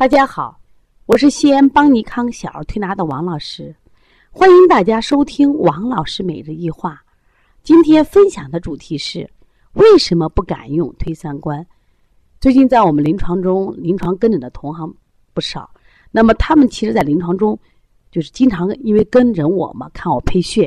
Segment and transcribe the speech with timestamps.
[0.00, 0.58] 大家好，
[1.04, 3.76] 我是西安邦尼康小儿推拿的王老师，
[4.30, 7.04] 欢迎大家收听王老师每日一话。
[7.62, 9.30] 今天分享的主题是
[9.74, 11.66] 为什么不敢用推三关？
[12.40, 14.90] 最近在我们临床中，临床跟诊的同行
[15.34, 15.70] 不少，
[16.10, 17.58] 那么他们其实，在临床中
[18.10, 20.66] 就是经常因为跟诊我嘛，看我配穴，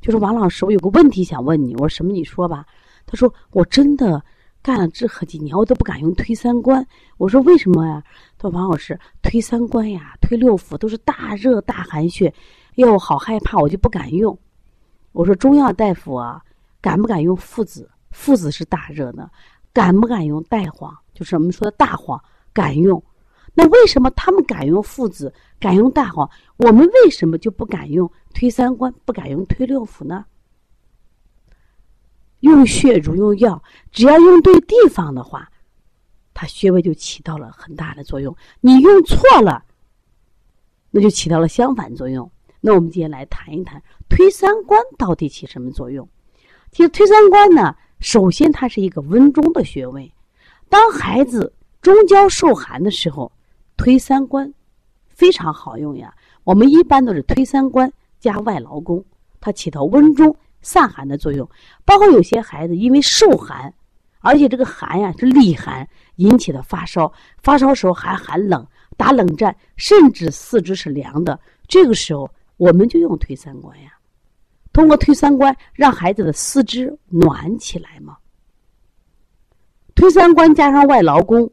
[0.00, 1.72] 就说王老师，我有个问题想问你。
[1.76, 2.10] 我说什么？
[2.10, 2.66] 你说吧。
[3.06, 4.20] 他说我真的。
[4.62, 6.86] 干了这好几年，我都不敢用推三关。
[7.18, 8.02] 我说为什么呀？
[8.38, 12.32] 他说王老师，推三关呀，推六腑都是大热大寒血，
[12.76, 14.38] 哟，好害怕，我就不敢用。
[15.10, 16.40] 我说中药大夫啊，
[16.80, 17.90] 敢不敢用附子？
[18.12, 19.28] 附子是大热的，
[19.72, 20.96] 敢不敢用带黄？
[21.12, 23.02] 就是我们说的大黄，敢用。
[23.54, 26.30] 那为什么他们敢用附子，敢用大黄？
[26.56, 30.24] 我们为什么就不敢用推三关，不敢用推六腑呢？
[32.42, 35.50] 用血如用药，只要用对地方的话，
[36.34, 38.36] 它穴位就起到了很大的作用。
[38.60, 39.64] 你用错了，
[40.90, 42.30] 那就起到了相反作用。
[42.60, 46.08] 那我们今天来谈一谈推三关到底起什么作用？
[46.72, 50.12] 其实推三关呢，首先它是一个温中的穴位。
[50.68, 53.30] 当孩子中焦受寒的时候，
[53.76, 54.52] 推三关
[55.08, 56.12] 非常好用呀。
[56.44, 59.04] 我们一般都是推三关加外劳宫，
[59.40, 60.36] 它起到温中。
[60.62, 61.48] 散寒的作用，
[61.84, 63.72] 包括有些孩子因为受寒，
[64.20, 71.38] 而且这个寒呀是厉寒引起的发烧，发烧时候还寒冷，打冷战，甚至四肢是凉的。
[71.68, 73.90] 这个时候我们就用推三关呀，
[74.72, 78.16] 通过推三关让孩子的四肢暖起来嘛。
[79.94, 81.50] 推三关加上外劳宫，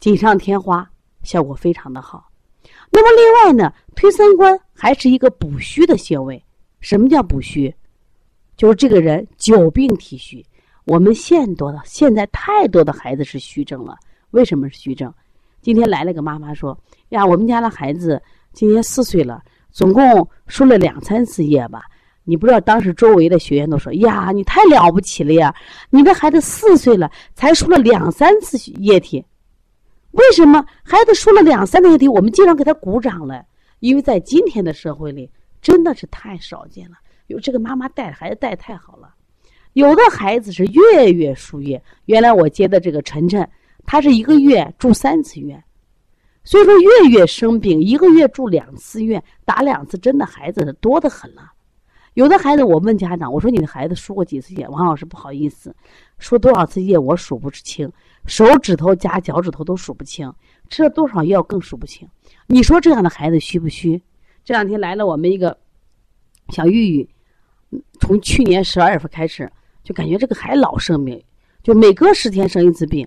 [0.00, 0.90] 锦上添花，
[1.22, 2.28] 效果非常的好。
[2.90, 6.42] 那么另外呢，推三关还是一个补虚的穴位。
[6.80, 7.72] 什么叫补虚？
[8.60, 10.44] 就是这个人久病体虚，
[10.84, 13.96] 我们现多的现在太多的孩子是虚症了。
[14.32, 15.10] 为什么是虚症？
[15.62, 18.22] 今天来了个妈妈说：“呀，我们家的孩子
[18.52, 21.84] 今年四岁了，总共输了两三次液吧。
[22.22, 25.54] 你不知道当时周围的学员都说：呀，你太了不起了呀！
[25.88, 29.24] 你这孩子四岁了才输了两三次液体，
[30.10, 33.42] 为什么孩子输了两三次液体，我们经常给他鼓掌了？
[33.78, 35.30] 因为在今天的社会里，
[35.62, 36.98] 真的是太少见了。”
[37.30, 39.14] 有这个妈妈带孩子带太好了，
[39.74, 41.80] 有的孩子是月月输液。
[42.06, 43.48] 原来我接的这个晨晨，
[43.86, 45.62] 他是一个月住三次院，
[46.42, 51.52] 所以说月月生病，一个月住两次院，打两次针的孩子多得很了。
[52.14, 54.66] 有的孩子，我问家长，我说你的孩子输过几次液？
[54.66, 55.72] 王老师不好意思，
[56.18, 57.88] 输多少次液我数不清，
[58.26, 60.34] 手指头加脚趾头都数不清，
[60.68, 62.08] 吃了多少药更数不清。
[62.48, 64.02] 你说这样的孩子虚不虚？
[64.44, 65.56] 这两天来了我们一个
[66.48, 67.08] 小玉玉。
[68.00, 69.50] 从去年十二月份开始，
[69.82, 71.22] 就感觉这个孩子老生病，
[71.62, 73.06] 就每隔十天生一次病。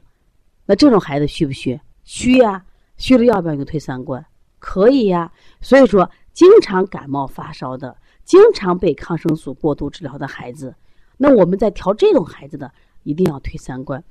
[0.65, 1.79] 那这种孩子虚不虚？
[2.03, 2.63] 虚呀，
[2.97, 4.25] 虚了要不要用推三关？
[4.59, 5.31] 可以呀。
[5.61, 10.73] 所以说，经常感冒发烧的，经常被抗生素过度治疗的孩子，
[11.17, 12.71] 那我们在调这种孩子的，
[13.03, 14.01] 一定要推三关。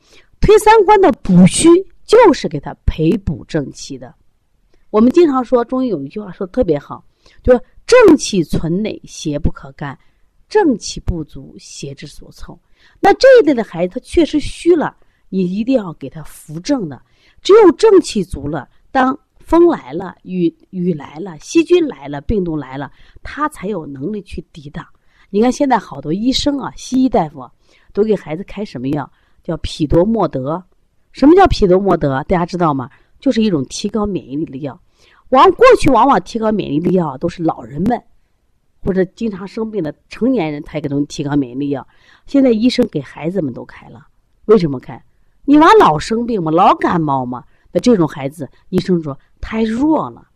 [0.40, 1.69] 推三关的补虚，
[2.04, 4.14] 就是给他培补正气的。
[4.90, 7.02] 我们经常说，中医有一句话说的特别好，
[7.42, 9.98] 就是正气存内，邪不可干。
[10.52, 12.60] 正气不足，邪之所凑。
[13.00, 14.94] 那这一类的孩子，他确实虚了，
[15.30, 17.00] 你一定要给他扶正的。
[17.40, 22.92] 只有正气足了，当风来了、雨雨来了、细菌来了、病毒来了，
[23.22, 24.84] 他才有能力去抵挡。
[25.30, 27.48] 你看现在好多医生啊，西医大夫
[27.94, 29.10] 都给孩子开什么药？
[29.42, 30.62] 叫匹多莫德。
[31.12, 32.22] 什么叫匹多莫德？
[32.24, 32.90] 大家知道吗？
[33.20, 34.78] 就是一种提高免疫力的药。
[35.30, 37.98] 往过去往往提高免疫力的药都是老人们。
[38.82, 41.87] 或者经常生病的成年人才给他们提高免疫力药，
[42.26, 44.09] 现在医生给孩子们都开了。
[44.47, 45.03] 为什么开？
[45.44, 50.26] 你娃老生病嘛，老感冒嘛，那这种孩子，医生说太弱了，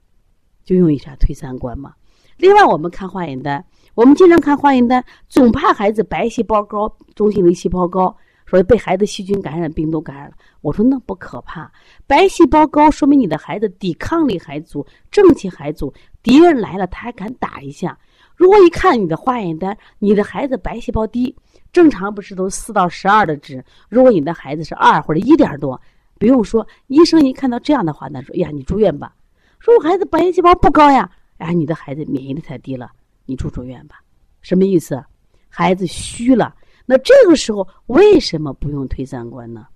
[0.64, 1.94] 就用一下推三关嘛。
[2.38, 3.64] 另外，我们看化验单，
[3.94, 10.34] 我们经常看化验单，总怕孩子白细胞高、中性粒细胞高，说被孩子细菌感染、病毒感染了。
[10.60, 11.72] 我说那不可怕，
[12.06, 17.98] 白细胞高说明你的孩子抵抗力还足，正气还足，敌人来了他还敢打一下。
[18.36, 21.34] 如果一看你的化验单，你的孩子白细胞低，
[21.72, 23.64] 正常不是都四到十二的值？
[23.88, 25.80] 如果你的孩子是二或者一点多，
[26.18, 29.14] 不用说，医生一看到这样的话，那说：“呀，你住院吧。”
[29.58, 32.90] 说我孩子白细胞不高呀，哎，你的孩子免疫力太低了，
[33.24, 34.02] 你住住院吧。
[34.42, 35.02] 什么意思？
[35.48, 36.54] 孩子虚了，
[36.84, 39.66] 那这个时候为什么不用推三关呢？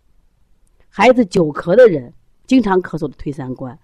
[0.90, 2.12] 孩子久咳的人，
[2.46, 3.76] 经常咳嗽的推三关。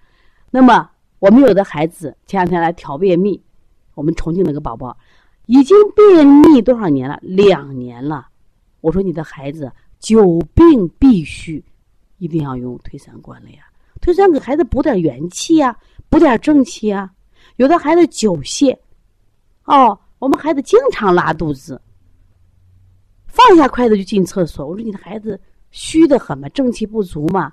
[0.51, 0.89] 那么
[1.19, 3.43] 我们有的孩子前两天来调便秘。
[3.97, 4.95] 我们重庆那个宝宝
[5.47, 7.19] 已经便秘多少年了？
[7.23, 8.29] 两年了。
[8.83, 11.65] 我说你的孩子久病必须，
[12.19, 13.61] 一定要用推三关了呀。
[14.03, 15.75] 推三给孩子补点元气呀，
[16.11, 17.11] 补点正气呀。
[17.57, 18.77] 有的孩子久泻，
[19.65, 21.81] 哦，我们孩子经常拉肚子，
[23.27, 24.67] 放下筷子就进厕所。
[24.67, 25.41] 我说你的孩子
[25.71, 27.51] 虚的很嘛，正气不足嘛，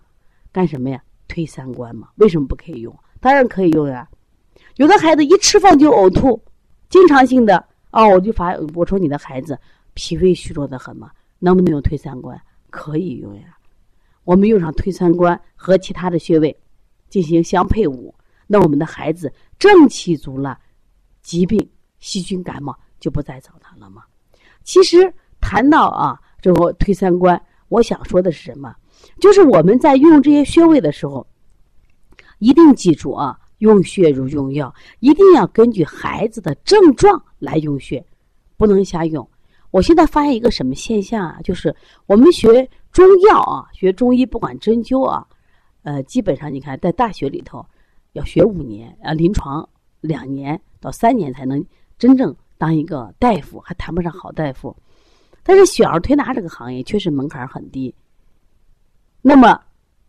[0.51, 1.01] 干什么呀？
[1.29, 2.09] 推三关嘛？
[2.15, 2.93] 为什么不可以用？
[3.21, 4.07] 当然可以用呀。
[4.75, 6.41] 有的孩子一吃饭就呕吐，
[6.89, 9.57] 经常性的哦，我就发我说你的孩子
[9.93, 12.39] 脾胃虚弱的很嘛，能不能用推三关？
[12.69, 13.57] 可以用呀。
[14.23, 16.57] 我们用上推三关和其他的穴位
[17.09, 18.13] 进行相配伍，
[18.47, 20.57] 那我们的孩子正气足了，
[21.21, 21.69] 疾病、
[21.99, 24.03] 细菌、感冒就不再找他了吗？
[24.63, 28.75] 其实谈到啊，这个推三关，我想说的是什么？
[29.19, 31.27] 就是我们在用这些穴位的时候，
[32.39, 38.06] 一定记住啊，用穴如用药，一定要根据孩子的症状来用穴，
[38.57, 39.25] 不能瞎用。
[39.71, 41.39] 我现在发现一个什么现象啊？
[41.45, 41.74] 就是
[42.06, 45.25] 我们学中药啊，学中医，不管针灸啊，
[45.83, 47.65] 呃，基本上你看在大学里头
[48.12, 49.68] 要学五年啊，临床
[50.01, 51.65] 两年到三年才能
[51.98, 54.75] 真正当一个大夫，还谈不上好大夫。
[55.42, 57.95] 但是小儿推拿这个行业确实门槛很低，
[59.21, 59.57] 那么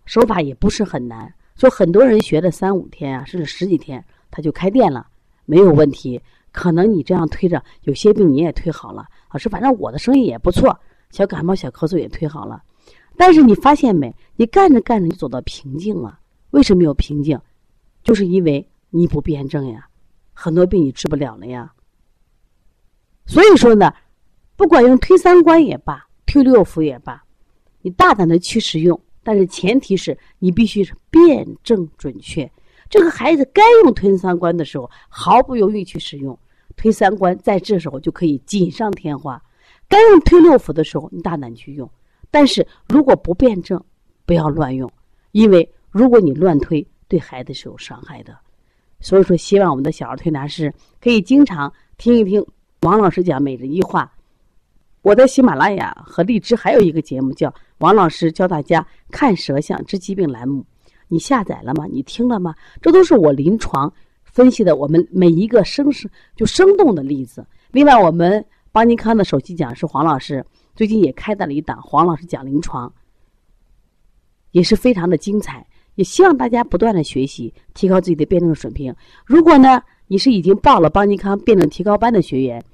[0.07, 5.07] 手法也不是很难，说很多人学了三五天啊，甚至十几天他就开店了，
[5.45, 6.21] 没有问题。
[6.53, 9.07] 可能你这样推着，有些病你也推好了。
[9.33, 10.79] 老师，反正我的生意也不错，
[11.11, 12.63] 小感冒、小咳嗽也推好了。
[13.17, 14.15] 但是你发现没？
[14.37, 16.19] 你干着干着就走到瓶颈了。
[16.51, 17.41] 为什么有瓶颈？
[18.05, 19.89] 就是因为你不辩证呀，
[20.33, 21.73] 很多病你治不了了呀。
[23.27, 23.93] 所以说呢，
[24.55, 27.25] 不管用推三关也罢，推六腑也罢，
[27.83, 32.49] 你大胆的去使用，但是前提是你必须是辩证准确。
[32.89, 36.39] 这个孩子该用推三关的时候，毫不犹豫去使用。
[36.77, 39.43] 推三关，在这时候就可以锦上添花。
[39.89, 41.91] 该用推六腑的时候，你大胆去用。
[42.31, 43.83] 但是如果不辩证，
[44.27, 44.91] 不要乱用，
[45.33, 48.37] 因为如果你乱推，对孩子是有伤害的。
[49.01, 52.45] 所以说，希望我们的小儿推拿师可以经常听一听
[52.81, 54.14] 王老师讲每日一话。
[55.05, 60.65] 我在喜马拉雅和荔枝还有一个节目叫《王老师教大家看舌象治疾病》栏目，
[61.09, 61.85] 你下载了吗？
[61.93, 62.55] 你听了吗？
[62.81, 63.93] 这都是我临床。
[64.25, 67.47] 分析的我们每一个生生就生动的例子。
[67.71, 68.43] 另外，我们
[68.73, 70.43] 邦尼康的首席讲师黄老师
[70.75, 72.91] 最近也开展了一档黄老师讲临床，
[74.53, 75.67] 也是非常的精彩。
[75.97, 78.97] 也希望大家不断的学习，提高自己的辩证水平。
[79.27, 82.65] 如果呢，你是已经报了邦尼康辩证提高班的学员，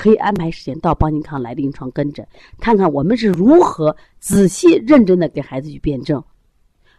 [0.00, 2.26] 可以安排时间到邦尼康来临床跟诊，
[2.58, 6.24] 看看我们是如何仔细认真的给孩子去辩证，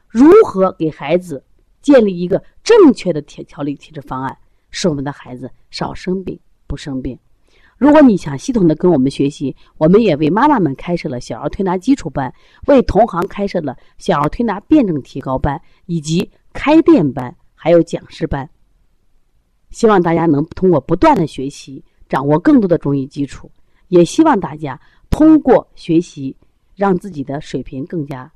[0.08, 1.44] 如何给孩子。
[1.82, 4.38] 建立一个正确的调调理体质方案，
[4.70, 7.18] 使我们的孩子少生病不生病。
[7.76, 12.32] 如果你想系统的跟我们学习，我们也为妈妈们开设了小儿推拿基础班，
[12.68, 18.48] 为同行开设了小儿推拿辩证提高班，以及开店班，还有讲师班。
[19.72, 23.50] 希望大家能通过不断的学习，掌握更多的中医基础。
[23.88, 24.80] 也希望大家
[25.10, 26.36] 通过学习，
[26.76, 28.32] 让自己的水平更加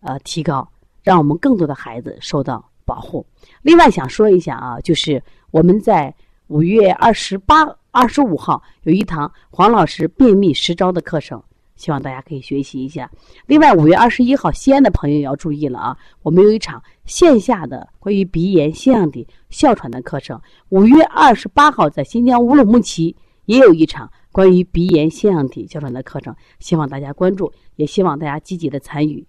[0.00, 0.68] 呃提高，
[1.02, 2.64] 让我们更多的孩子受到。
[2.88, 3.26] 保护。
[3.60, 6.14] 另外想说一下啊，就是我们在
[6.46, 11.38] 五月二十八、二十五号有一堂黄老师便秘十招的课程，
[11.78, 13.10] 希望大家可以学习一下。
[13.46, 20.38] 另外五月二十一号，西安的朋友要注意了啊，我们有一场线下的关于鼻炎、腺样体、哮喘的课程。
[20.68, 23.16] 五月二十八号，在新疆乌鲁木齐
[23.46, 29.24] 也有一场关于鼻炎、腺样体、哮喘的课程，希望大家关注，也希望大家积极的参与。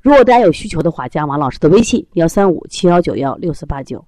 [0.00, 4.04] 如果大家有需求的话，加王老师的微信：幺三五七幺九幺六四八九。